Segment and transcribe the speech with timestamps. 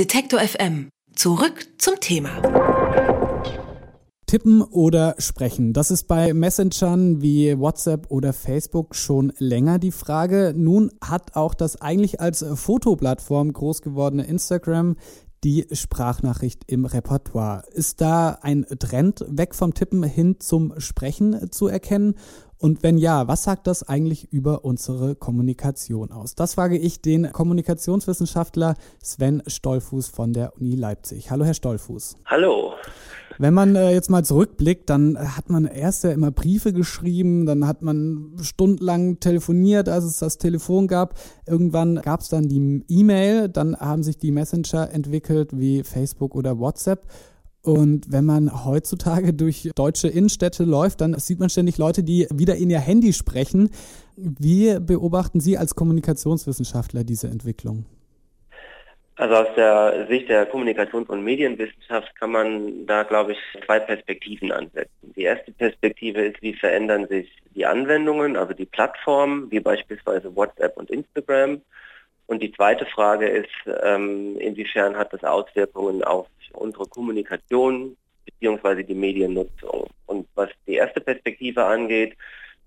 [0.00, 0.88] Detektor FM.
[1.14, 2.40] Zurück zum Thema.
[4.24, 5.74] Tippen oder sprechen?
[5.74, 10.54] Das ist bei Messengern wie WhatsApp oder Facebook schon länger die Frage.
[10.56, 14.96] Nun hat auch das eigentlich als Fotoplattform groß gewordene Instagram
[15.44, 17.64] die Sprachnachricht im Repertoire.
[17.70, 22.14] Ist da ein Trend weg vom Tippen hin zum Sprechen zu erkennen?
[22.60, 26.34] Und wenn ja, was sagt das eigentlich über unsere Kommunikation aus?
[26.34, 31.30] Das frage ich den Kommunikationswissenschaftler Sven Stollfuß von der Uni Leipzig.
[31.30, 32.18] Hallo, Herr Stollfuß.
[32.26, 32.74] Hallo.
[33.38, 37.66] Wenn man äh, jetzt mal zurückblickt, dann hat man erst ja immer Briefe geschrieben, dann
[37.66, 41.14] hat man stundenlang telefoniert, als es das Telefon gab.
[41.46, 46.58] Irgendwann gab es dann die E-Mail, dann haben sich die Messenger entwickelt wie Facebook oder
[46.58, 47.06] WhatsApp.
[47.62, 52.56] Und wenn man heutzutage durch deutsche Innenstädte läuft, dann sieht man ständig Leute, die wieder
[52.56, 53.70] in ihr Handy sprechen.
[54.16, 57.84] Wie beobachten Sie als Kommunikationswissenschaftler diese Entwicklung?
[59.16, 64.50] Also aus der Sicht der Kommunikations- und Medienwissenschaft kann man da, glaube ich, zwei Perspektiven
[64.50, 65.12] ansetzen.
[65.14, 70.74] Die erste Perspektive ist, wie verändern sich die Anwendungen, also die Plattformen, wie beispielsweise WhatsApp
[70.78, 71.60] und Instagram.
[72.28, 73.50] Und die zweite Frage ist,
[73.82, 78.82] ähm, inwiefern hat das Auswirkungen auf unsere Kommunikation bzw.
[78.82, 79.88] die Mediennutzung.
[80.06, 82.16] Und was die erste Perspektive angeht,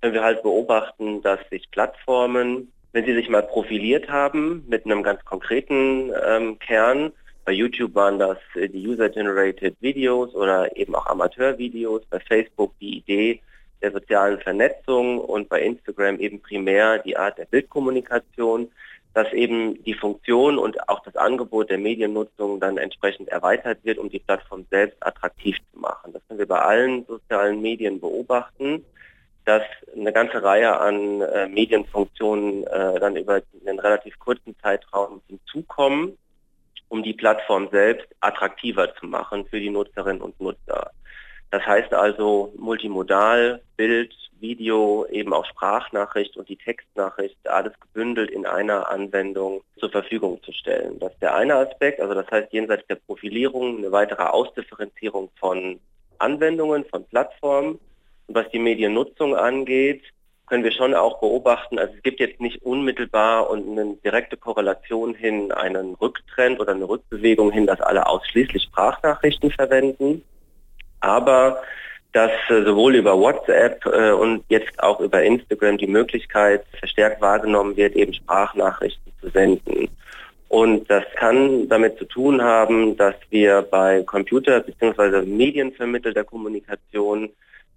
[0.02, 5.02] können wir halt beobachten, dass sich Plattformen wenn Sie sich mal profiliert haben mit einem
[5.04, 7.12] ganz konkreten ähm, Kern,
[7.44, 12.98] bei YouTube waren das äh, die User-Generated Videos oder eben auch Amateurvideos, bei Facebook die
[13.00, 13.42] Idee
[13.82, 18.72] der sozialen Vernetzung und bei Instagram eben primär die Art der Bildkommunikation,
[19.14, 24.10] dass eben die Funktion und auch das Angebot der Mediennutzung dann entsprechend erweitert wird, um
[24.10, 26.14] die Plattform selbst attraktiv zu machen.
[26.14, 28.84] Das können wir bei allen sozialen Medien beobachten
[29.46, 29.64] dass
[29.96, 36.18] eine ganze Reihe an äh, Medienfunktionen äh, dann über einen relativ kurzen Zeitraum hinzukommen,
[36.88, 40.92] um die Plattform selbst attraktiver zu machen für die Nutzerinnen und Nutzer.
[41.52, 48.46] Das heißt also multimodal, Bild, Video, eben auch Sprachnachricht und die Textnachricht, alles gebündelt in
[48.46, 51.00] einer Anwendung zur Verfügung zu stellen.
[51.00, 55.80] Das ist der eine Aspekt, also das heißt jenseits der Profilierung eine weitere Ausdifferenzierung von
[56.20, 57.80] Anwendungen, von Plattformen
[58.28, 60.04] und was die Mediennutzung angeht,
[60.46, 65.16] können wir schon auch beobachten, also es gibt jetzt nicht unmittelbar und eine direkte Korrelation
[65.16, 70.24] hin einen Rücktrend oder eine Rückbewegung hin, dass alle ausschließlich Sprachnachrichten verwenden,
[71.00, 71.64] aber
[72.14, 77.76] dass äh, sowohl über WhatsApp äh, und jetzt auch über Instagram die Möglichkeit verstärkt wahrgenommen
[77.76, 79.90] wird, eben Sprachnachrichten zu senden.
[80.48, 85.26] Und das kann damit zu tun haben, dass wir bei Computer- bzw.
[85.26, 87.32] medienvermittelter Kommunikation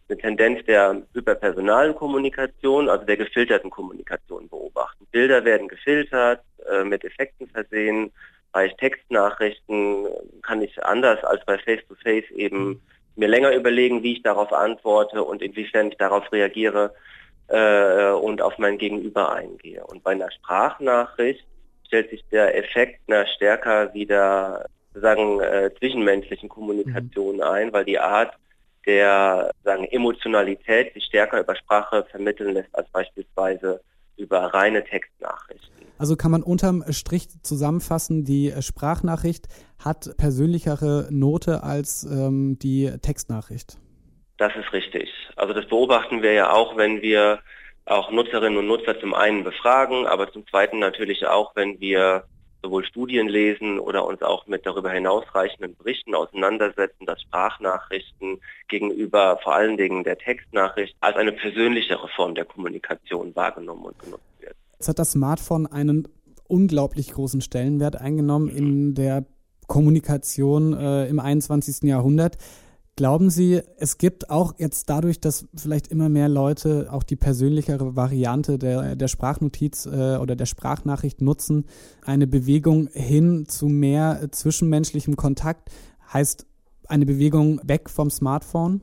[0.08, 5.06] eine Tendenz der hyperpersonalen Kommunikation, also der gefilterten Kommunikation beobachten.
[5.10, 8.12] Bilder werden gefiltert, äh, mit Effekten versehen.
[8.52, 10.06] Bei Textnachrichten
[10.42, 12.82] kann ich anders als bei Face-to-Face -face eben
[13.16, 16.94] mir länger überlegen, wie ich darauf antworte und inwiefern ich darauf reagiere
[17.48, 19.84] äh, und auf mein Gegenüber eingehe.
[19.84, 21.44] Und bei einer Sprachnachricht
[21.86, 27.42] stellt sich der Effekt einer stärker wieder sagen äh, zwischenmenschlichen Kommunikation mhm.
[27.42, 28.34] ein, weil die Art,
[28.86, 33.80] der sagen, Emotionalität sich stärker über Sprache vermitteln lässt als beispielsweise
[34.16, 35.86] über reine Textnachrichten.
[35.98, 39.46] Also kann man unterm Strich zusammenfassen, die Sprachnachricht
[39.82, 43.78] hat persönlichere Note als ähm, die Textnachricht.
[44.36, 45.08] Das ist richtig.
[45.36, 47.40] Also das beobachten wir ja auch, wenn wir
[47.86, 52.24] auch Nutzerinnen und Nutzer zum einen befragen, aber zum zweiten natürlich auch, wenn wir
[52.66, 59.54] sowohl Studien lesen oder uns auch mit darüber hinausreichenden Berichten auseinandersetzen, dass Sprachnachrichten gegenüber vor
[59.54, 64.56] allen Dingen der Textnachricht als eine persönlichere Form der Kommunikation wahrgenommen und genutzt wird.
[64.72, 66.08] Jetzt hat das Smartphone einen
[66.48, 69.24] unglaublich großen Stellenwert eingenommen in der
[69.66, 71.88] Kommunikation äh, im 21.
[71.88, 72.36] Jahrhundert.
[72.96, 77.94] Glauben Sie, es gibt auch jetzt dadurch, dass vielleicht immer mehr Leute auch die persönlichere
[77.94, 81.66] Variante der, der Sprachnotiz äh, oder der Sprachnachricht nutzen,
[82.06, 85.68] eine Bewegung hin zu mehr zwischenmenschlichem Kontakt?
[86.10, 86.46] Heißt
[86.88, 88.80] eine Bewegung weg vom Smartphone?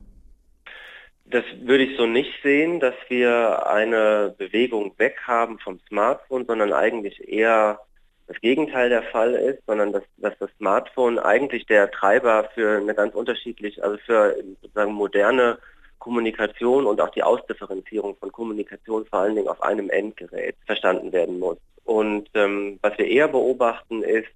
[1.24, 6.72] Das würde ich so nicht sehen, dass wir eine Bewegung weg haben vom Smartphone, sondern
[6.72, 7.80] eigentlich eher
[8.26, 12.94] das Gegenteil der Fall ist, sondern dass, dass das Smartphone eigentlich der Treiber für eine
[12.94, 15.58] ganz unterschiedliche, also für sozusagen moderne
[15.98, 21.38] Kommunikation und auch die Ausdifferenzierung von Kommunikation vor allen Dingen auf einem Endgerät verstanden werden
[21.38, 21.58] muss.
[21.84, 24.28] Und ähm, was wir eher beobachten ist,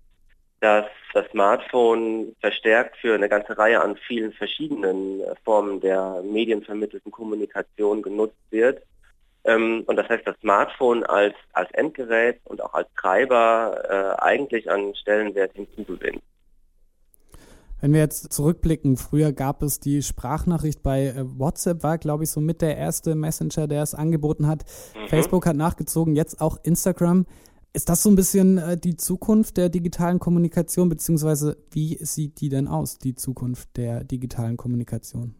[0.61, 8.03] dass das Smartphone verstärkt für eine ganze Reihe an vielen verschiedenen Formen der medienvermittelten Kommunikation
[8.03, 8.83] genutzt wird
[9.57, 14.95] und das heißt, das Smartphone als, als Endgerät und auch als Treiber äh, eigentlich an
[14.95, 16.23] Stellenwert hinzugewinnt.
[17.81, 22.31] Wenn wir jetzt zurückblicken, früher gab es die Sprachnachricht bei äh, WhatsApp, war, glaube ich,
[22.31, 24.65] so mit der erste Messenger, der es angeboten hat.
[24.95, 25.09] Mhm.
[25.09, 27.27] Facebook hat nachgezogen, jetzt auch Instagram.
[27.73, 32.49] Ist das so ein bisschen äh, die Zukunft der digitalen Kommunikation, beziehungsweise wie sieht die
[32.49, 35.37] denn aus, die Zukunft der digitalen Kommunikation?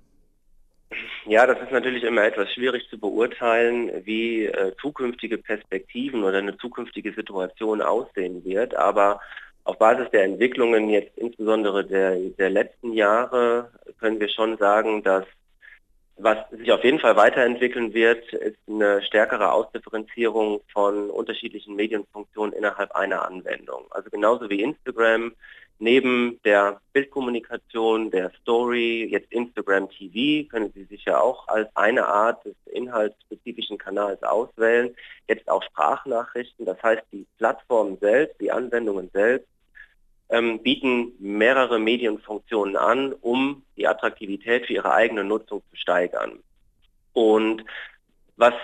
[1.27, 6.57] Ja, das ist natürlich immer etwas schwierig zu beurteilen, wie äh, zukünftige Perspektiven oder eine
[6.57, 8.75] zukünftige Situation aussehen wird.
[8.75, 9.21] Aber
[9.65, 13.71] auf Basis der Entwicklungen jetzt insbesondere der, der letzten Jahre
[14.01, 15.25] können wir schon sagen, dass
[16.21, 22.91] was sich auf jeden Fall weiterentwickeln wird, ist eine stärkere Ausdifferenzierung von unterschiedlichen Medienfunktionen innerhalb
[22.93, 23.87] einer Anwendung.
[23.91, 25.33] Also genauso wie Instagram
[25.79, 32.07] neben der Bildkommunikation, der Story, jetzt Instagram TV, können Sie sich ja auch als eine
[32.07, 34.95] Art des inhaltsspezifischen Kanals auswählen.
[35.29, 39.49] Jetzt auch Sprachnachrichten, das heißt die Plattform selbst, die Anwendungen selbst
[40.31, 46.41] ähm, bieten mehrere Medienfunktionen an, um die Attraktivität für ihre eigene Nutzung zu steigern.
[47.13, 47.65] Und
[48.37, 48.55] was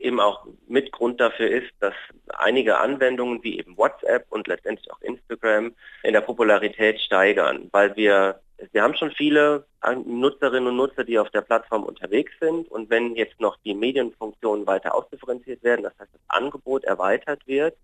[0.00, 1.94] eben auch mit Grund dafür ist, dass
[2.28, 8.40] einige Anwendungen wie eben WhatsApp und letztendlich auch Instagram in der Popularität steigern, weil wir
[8.72, 9.64] wir haben schon viele
[10.04, 14.66] Nutzerinnen und Nutzer, die auf der Plattform unterwegs sind und wenn jetzt noch die Medienfunktionen
[14.66, 17.74] weiter ausdifferenziert werden, das heißt das Angebot erweitert wird,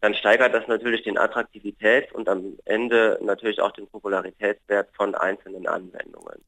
[0.00, 5.66] dann steigert das natürlich den Attraktivität und am Ende natürlich auch den Popularitätswert von einzelnen
[5.66, 6.40] Anwendungen.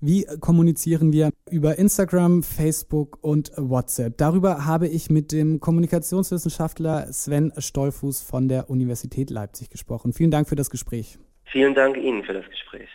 [0.00, 4.18] Wie kommunizieren wir über Instagram, Facebook und WhatsApp?
[4.18, 10.12] Darüber habe ich mit dem Kommunikationswissenschaftler Sven Stolfuß von der Universität Leipzig gesprochen.
[10.12, 11.18] Vielen Dank für das Gespräch.
[11.44, 12.88] Vielen Dank Ihnen für das Gespräch.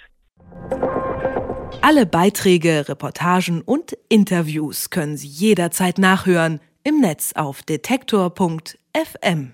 [1.81, 9.53] Alle Beiträge, Reportagen und Interviews können Sie jederzeit nachhören im Netz auf detektor.fm.